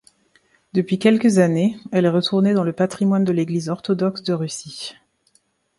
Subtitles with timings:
[0.73, 4.95] Depuis quelques années elle est retournée dans le patrimoine de l'église orthodoxe de Russie.